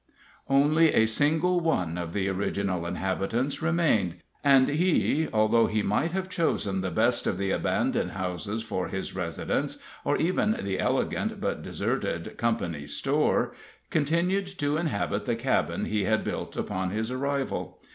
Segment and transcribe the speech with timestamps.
[0.49, 6.27] Only a single one of the original inhabitants remained, and he, although he might have
[6.27, 11.61] chosen the best of the abandoned houses for his residence, or even the elegant but
[11.61, 13.53] deserted "company's store,"
[13.91, 17.79] continued to inhabit the cabin he had built upon his arrival.